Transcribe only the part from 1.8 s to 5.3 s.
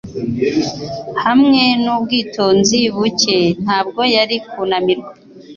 nubwitonzi buke, ntabwo yari kunanirwa.